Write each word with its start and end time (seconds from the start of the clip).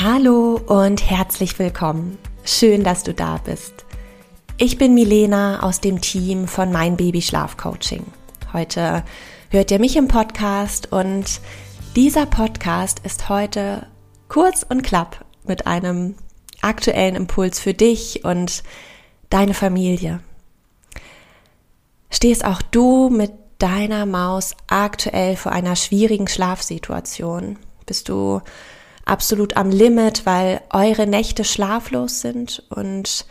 Hallo 0.00 0.60
und 0.64 1.10
herzlich 1.10 1.58
willkommen. 1.58 2.18
Schön, 2.44 2.84
dass 2.84 3.02
du 3.02 3.12
da 3.12 3.38
bist. 3.38 3.84
Ich 4.56 4.78
bin 4.78 4.94
Milena 4.94 5.64
aus 5.64 5.80
dem 5.80 6.00
Team 6.00 6.46
von 6.46 6.70
Mein 6.70 6.96
Baby 6.96 7.20
Schlaf 7.20 7.56
Coaching. 7.56 8.06
Heute 8.52 9.02
hört 9.50 9.72
ihr 9.72 9.80
mich 9.80 9.96
im 9.96 10.06
Podcast 10.06 10.92
und 10.92 11.40
dieser 11.96 12.26
Podcast 12.26 13.00
ist 13.00 13.28
heute 13.28 13.88
kurz 14.28 14.62
und 14.62 14.82
klapp 14.82 15.24
mit 15.42 15.66
einem 15.66 16.14
aktuellen 16.60 17.16
Impuls 17.16 17.58
für 17.58 17.74
dich 17.74 18.24
und 18.24 18.62
deine 19.30 19.52
Familie. 19.52 20.20
Stehst 22.08 22.44
auch 22.44 22.62
du 22.62 23.08
mit 23.08 23.32
deiner 23.58 24.06
Maus 24.06 24.54
aktuell 24.68 25.34
vor 25.34 25.50
einer 25.50 25.74
schwierigen 25.74 26.28
Schlafsituation? 26.28 27.58
Bist 27.84 28.08
du 28.08 28.42
absolut 29.08 29.56
am 29.56 29.70
Limit, 29.70 30.26
weil 30.26 30.60
eure 30.70 31.06
Nächte 31.06 31.44
schlaflos 31.44 32.20
sind 32.20 32.64
und 32.70 33.26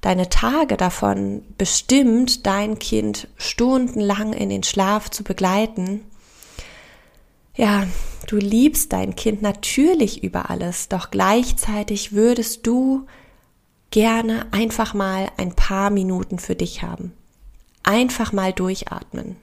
deine 0.00 0.28
Tage 0.28 0.76
davon 0.76 1.42
bestimmt, 1.56 2.46
dein 2.46 2.78
Kind 2.78 3.28
stundenlang 3.36 4.32
in 4.32 4.48
den 4.48 4.62
Schlaf 4.62 5.10
zu 5.10 5.24
begleiten. 5.24 6.04
Ja, 7.56 7.86
du 8.28 8.36
liebst 8.36 8.92
dein 8.92 9.16
Kind 9.16 9.42
natürlich 9.42 10.22
über 10.22 10.50
alles, 10.50 10.88
doch 10.88 11.10
gleichzeitig 11.10 12.12
würdest 12.12 12.66
du 12.66 13.06
gerne 13.90 14.46
einfach 14.52 14.94
mal 14.94 15.28
ein 15.36 15.54
paar 15.54 15.90
Minuten 15.90 16.38
für 16.38 16.54
dich 16.54 16.82
haben. 16.82 17.12
Einfach 17.82 18.32
mal 18.32 18.52
durchatmen. 18.52 19.36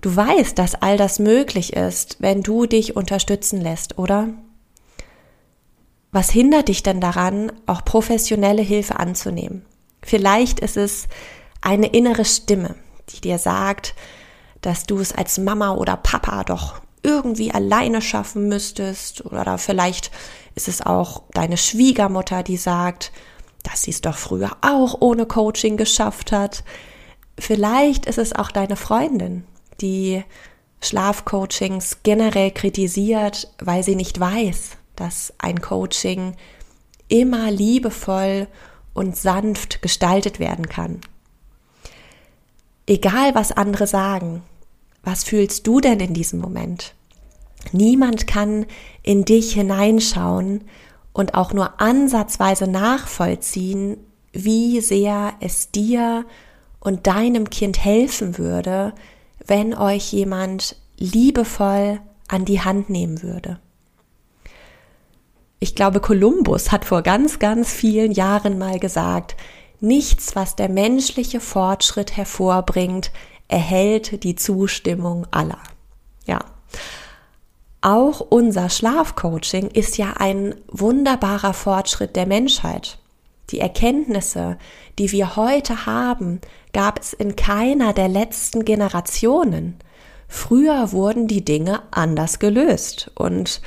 Du 0.00 0.16
weißt, 0.16 0.58
dass 0.58 0.74
all 0.76 0.96
das 0.96 1.18
möglich 1.18 1.74
ist, 1.74 2.16
wenn 2.20 2.42
du 2.42 2.66
dich 2.66 2.96
unterstützen 2.96 3.60
lässt, 3.60 3.98
oder? 3.98 4.28
Was 6.10 6.30
hindert 6.30 6.68
dich 6.68 6.82
denn 6.82 7.00
daran, 7.00 7.52
auch 7.66 7.84
professionelle 7.84 8.62
Hilfe 8.62 8.98
anzunehmen? 8.98 9.64
Vielleicht 10.02 10.60
ist 10.60 10.76
es 10.76 11.06
eine 11.60 11.88
innere 11.88 12.24
Stimme, 12.24 12.74
die 13.10 13.20
dir 13.20 13.38
sagt, 13.38 13.94
dass 14.62 14.84
du 14.84 14.98
es 14.98 15.12
als 15.12 15.38
Mama 15.38 15.74
oder 15.74 15.96
Papa 15.96 16.44
doch 16.44 16.80
irgendwie 17.02 17.52
alleine 17.52 18.02
schaffen 18.02 18.48
müsstest. 18.48 19.24
Oder 19.24 19.58
vielleicht 19.58 20.10
ist 20.54 20.68
es 20.68 20.82
auch 20.82 21.22
deine 21.32 21.56
Schwiegermutter, 21.56 22.42
die 22.42 22.56
sagt, 22.56 23.12
dass 23.62 23.82
sie 23.82 23.90
es 23.90 24.00
doch 24.00 24.16
früher 24.16 24.56
auch 24.62 25.00
ohne 25.00 25.26
Coaching 25.26 25.76
geschafft 25.76 26.32
hat. 26.32 26.64
Vielleicht 27.38 28.06
ist 28.06 28.18
es 28.18 28.34
auch 28.34 28.50
deine 28.50 28.76
Freundin, 28.76 29.44
die 29.80 30.22
Schlafcoachings 30.82 31.98
generell 32.02 32.50
kritisiert, 32.50 33.52
weil 33.58 33.82
sie 33.82 33.96
nicht 33.96 34.18
weiß, 34.18 34.76
dass 34.96 35.32
ein 35.38 35.60
Coaching 35.60 36.34
immer 37.08 37.50
liebevoll 37.50 38.46
und 38.94 39.16
sanft 39.16 39.82
gestaltet 39.82 40.40
werden 40.40 40.68
kann. 40.68 41.00
Egal, 42.86 43.34
was 43.34 43.52
andere 43.52 43.86
sagen, 43.86 44.42
was 45.02 45.24
fühlst 45.24 45.66
du 45.66 45.80
denn 45.80 46.00
in 46.00 46.14
diesem 46.14 46.40
Moment? 46.40 46.94
Niemand 47.72 48.26
kann 48.26 48.66
in 49.02 49.24
dich 49.24 49.52
hineinschauen 49.52 50.64
und 51.12 51.34
auch 51.34 51.52
nur 51.52 51.80
ansatzweise 51.80 52.66
nachvollziehen, 52.66 53.98
wie 54.32 54.80
sehr 54.80 55.34
es 55.40 55.70
dir 55.70 56.24
und 56.80 57.06
deinem 57.06 57.50
Kind 57.50 57.84
helfen 57.84 58.38
würde, 58.38 58.94
wenn 59.50 59.74
euch 59.74 60.12
jemand 60.12 60.76
liebevoll 60.96 62.00
an 62.28 62.44
die 62.44 62.60
Hand 62.60 62.88
nehmen 62.88 63.22
würde. 63.22 63.58
Ich 65.58 65.74
glaube, 65.74 66.00
Kolumbus 66.00 66.70
hat 66.70 66.84
vor 66.84 67.02
ganz, 67.02 67.40
ganz 67.40 67.72
vielen 67.72 68.12
Jahren 68.12 68.58
mal 68.58 68.78
gesagt, 68.78 69.36
nichts, 69.80 70.36
was 70.36 70.54
der 70.54 70.68
menschliche 70.68 71.40
Fortschritt 71.40 72.16
hervorbringt, 72.16 73.10
erhält 73.48 74.22
die 74.22 74.36
Zustimmung 74.36 75.26
aller. 75.32 75.58
Ja. 76.26 76.38
Auch 77.80 78.20
unser 78.20 78.70
Schlafcoaching 78.70 79.66
ist 79.66 79.98
ja 79.98 80.12
ein 80.16 80.54
wunderbarer 80.68 81.54
Fortschritt 81.54 82.14
der 82.14 82.26
Menschheit. 82.26 82.99
Die 83.50 83.60
Erkenntnisse, 83.60 84.58
die 84.98 85.12
wir 85.12 85.36
heute 85.36 85.86
haben, 85.86 86.40
gab 86.72 87.00
es 87.00 87.12
in 87.12 87.36
keiner 87.36 87.92
der 87.92 88.08
letzten 88.08 88.64
Generationen. 88.64 89.76
Früher 90.28 90.92
wurden 90.92 91.26
die 91.26 91.44
Dinge 91.44 91.82
anders 91.90 92.38
gelöst 92.38 93.10
und 93.14 93.60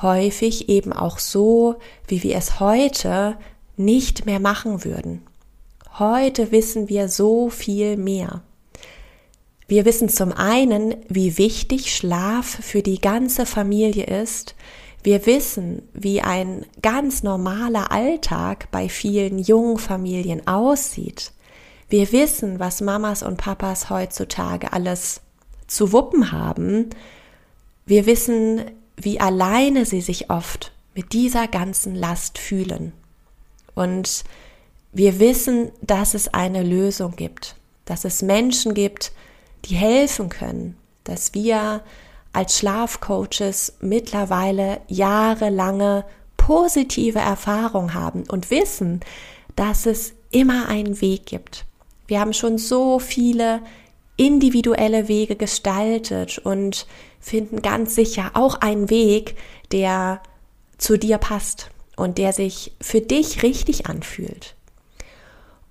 häufig 0.00 0.68
eben 0.68 0.92
auch 0.92 1.18
so, 1.18 1.76
wie 2.08 2.22
wir 2.22 2.36
es 2.36 2.60
heute 2.60 3.36
nicht 3.76 4.24
mehr 4.24 4.40
machen 4.40 4.84
würden. 4.84 5.22
Heute 5.98 6.52
wissen 6.52 6.88
wir 6.88 7.08
so 7.08 7.50
viel 7.50 7.96
mehr. 7.96 8.42
Wir 9.68 9.84
wissen 9.84 10.08
zum 10.08 10.32
einen, 10.32 10.94
wie 11.08 11.38
wichtig 11.38 11.94
Schlaf 11.94 12.46
für 12.46 12.82
die 12.82 13.00
ganze 13.00 13.46
Familie 13.46 14.04
ist, 14.04 14.54
wir 15.06 15.24
wissen, 15.24 15.88
wie 15.92 16.20
ein 16.20 16.66
ganz 16.82 17.22
normaler 17.22 17.92
Alltag 17.92 18.72
bei 18.72 18.88
vielen 18.88 19.38
jungen 19.38 19.78
Familien 19.78 20.48
aussieht. 20.48 21.30
Wir 21.88 22.10
wissen, 22.10 22.58
was 22.58 22.80
Mamas 22.80 23.22
und 23.22 23.36
Papas 23.36 23.88
heutzutage 23.88 24.72
alles 24.72 25.20
zu 25.68 25.92
wuppen 25.92 26.32
haben. 26.32 26.90
Wir 27.84 28.04
wissen, 28.06 28.62
wie 28.96 29.20
alleine 29.20 29.84
sie 29.84 30.00
sich 30.00 30.28
oft 30.28 30.72
mit 30.92 31.12
dieser 31.12 31.46
ganzen 31.46 31.94
Last 31.94 32.38
fühlen. 32.38 32.92
Und 33.76 34.24
wir 34.90 35.20
wissen, 35.20 35.70
dass 35.82 36.14
es 36.14 36.34
eine 36.34 36.64
Lösung 36.64 37.14
gibt, 37.14 37.54
dass 37.84 38.04
es 38.04 38.22
Menschen 38.22 38.74
gibt, 38.74 39.12
die 39.66 39.76
helfen 39.76 40.30
können, 40.30 40.76
dass 41.04 41.32
wir 41.32 41.84
als 42.36 42.58
Schlafcoaches 42.58 43.78
mittlerweile 43.80 44.82
jahrelange 44.88 46.04
positive 46.36 47.18
Erfahrung 47.18 47.94
haben 47.94 48.24
und 48.28 48.50
wissen, 48.50 49.00
dass 49.56 49.86
es 49.86 50.12
immer 50.30 50.68
einen 50.68 51.00
Weg 51.00 51.24
gibt. 51.24 51.64
Wir 52.06 52.20
haben 52.20 52.34
schon 52.34 52.58
so 52.58 52.98
viele 52.98 53.62
individuelle 54.18 55.08
Wege 55.08 55.34
gestaltet 55.36 56.36
und 56.36 56.86
finden 57.20 57.62
ganz 57.62 57.94
sicher 57.94 58.32
auch 58.34 58.60
einen 58.60 58.90
Weg, 58.90 59.36
der 59.72 60.20
zu 60.76 60.98
dir 60.98 61.16
passt 61.16 61.70
und 61.96 62.18
der 62.18 62.34
sich 62.34 62.72
für 62.82 63.00
dich 63.00 63.42
richtig 63.44 63.86
anfühlt. 63.86 64.54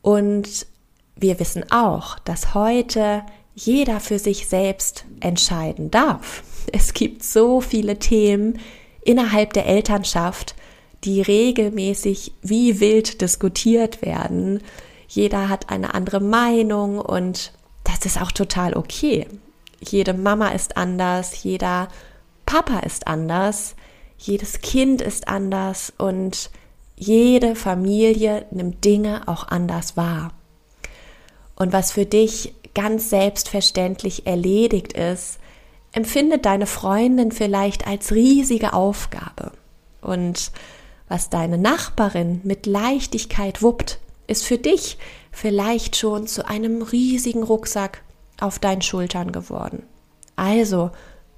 Und 0.00 0.66
wir 1.14 1.38
wissen 1.38 1.70
auch, 1.70 2.18
dass 2.20 2.54
heute 2.54 3.22
jeder 3.54 4.00
für 4.00 4.18
sich 4.18 4.48
selbst 4.48 5.04
entscheiden 5.20 5.90
darf. 5.90 6.42
Es 6.72 6.92
gibt 6.94 7.22
so 7.22 7.60
viele 7.60 7.98
Themen 7.98 8.58
innerhalb 9.02 9.52
der 9.52 9.66
Elternschaft, 9.66 10.54
die 11.04 11.20
regelmäßig 11.20 12.32
wie 12.42 12.80
wild 12.80 13.20
diskutiert 13.20 14.02
werden. 14.02 14.62
Jeder 15.08 15.48
hat 15.48 15.70
eine 15.70 15.94
andere 15.94 16.20
Meinung 16.20 16.98
und 16.98 17.52
das 17.84 18.06
ist 18.06 18.20
auch 18.20 18.32
total 18.32 18.74
okay. 18.74 19.26
Jede 19.80 20.14
Mama 20.14 20.48
ist 20.48 20.76
anders, 20.76 21.42
jeder 21.42 21.88
Papa 22.46 22.80
ist 22.80 23.06
anders, 23.06 23.76
jedes 24.16 24.60
Kind 24.60 25.02
ist 25.02 25.28
anders 25.28 25.92
und 25.98 26.50
jede 26.96 27.54
Familie 27.54 28.46
nimmt 28.50 28.84
Dinge 28.84 29.28
auch 29.28 29.48
anders 29.48 29.96
wahr. 29.96 30.32
Und 31.56 31.72
was 31.72 31.92
für 31.92 32.06
dich 32.06 32.54
ganz 32.74 33.10
selbstverständlich 33.10 34.26
erledigt 34.26 34.92
ist, 34.92 35.38
empfindet 35.92 36.44
deine 36.44 36.66
Freundin 36.66 37.32
vielleicht 37.32 37.86
als 37.86 38.12
riesige 38.12 38.72
Aufgabe. 38.72 39.52
Und 40.00 40.50
was 41.08 41.30
deine 41.30 41.58
Nachbarin 41.58 42.40
mit 42.44 42.66
Leichtigkeit 42.66 43.62
wuppt, 43.62 44.00
ist 44.26 44.44
für 44.44 44.58
dich 44.58 44.98
vielleicht 45.30 45.96
schon 45.96 46.26
zu 46.26 46.46
einem 46.46 46.82
riesigen 46.82 47.42
Rucksack 47.42 48.02
auf 48.40 48.58
deinen 48.58 48.82
Schultern 48.82 49.32
geworden. 49.32 49.84
Also 50.36 50.90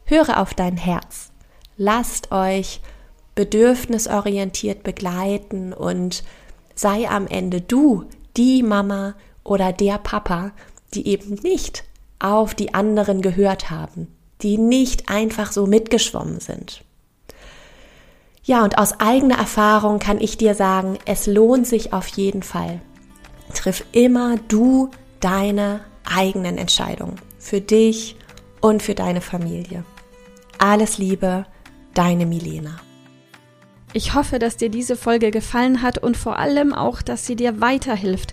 höre 0.04 0.40
auf 0.40 0.54
dein 0.54 0.76
Herz. 0.76 1.30
lasst 1.76 2.32
euch 2.32 2.80
bedürfnisorientiert 3.34 4.82
begleiten 4.82 5.72
und 5.72 6.24
sei 6.74 7.08
am 7.08 7.26
Ende 7.26 7.60
du 7.60 8.04
die 8.36 8.62
Mama 8.62 9.14
oder 9.44 9.72
der 9.72 9.98
Papa, 9.98 10.52
die 10.94 11.08
eben 11.08 11.34
nicht 11.42 11.84
auf 12.18 12.54
die 12.54 12.74
anderen 12.74 13.22
gehört 13.22 13.70
haben, 13.70 14.08
die 14.42 14.58
nicht 14.58 15.08
einfach 15.08 15.52
so 15.52 15.66
mitgeschwommen 15.66 16.40
sind. 16.40 16.82
Ja, 18.44 18.62
und 18.62 18.78
aus 18.78 19.00
eigener 19.00 19.38
Erfahrung 19.38 19.98
kann 19.98 20.20
ich 20.20 20.38
dir 20.38 20.54
sagen, 20.54 20.98
es 21.04 21.26
lohnt 21.26 21.66
sich 21.66 21.92
auf 21.92 22.06
jeden 22.08 22.44
Fall. 22.44 22.80
Triff 23.54 23.84
immer 23.92 24.36
du 24.48 24.90
deine 25.20 25.80
eigenen 26.04 26.56
Entscheidungen 26.56 27.16
für 27.38 27.60
dich 27.60 28.16
und 28.60 28.82
für 28.82 28.94
deine 28.94 29.20
Familie. 29.20 29.84
Alles 30.58 30.98
Liebe, 30.98 31.46
deine 31.94 32.24
Milena. 32.24 32.76
Ich 33.92 34.14
hoffe, 34.14 34.38
dass 34.38 34.56
dir 34.56 34.68
diese 34.68 34.94
Folge 34.94 35.30
gefallen 35.30 35.80
hat 35.82 35.98
und 35.98 36.16
vor 36.16 36.38
allem 36.38 36.74
auch, 36.74 37.02
dass 37.02 37.26
sie 37.26 37.34
dir 37.34 37.60
weiterhilft. 37.60 38.32